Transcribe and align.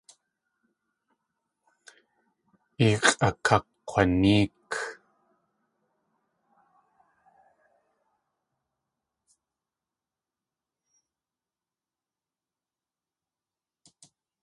Ix̲ʼakakk̲wanéek. 2.89 4.71